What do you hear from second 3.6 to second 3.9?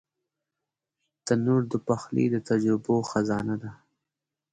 ده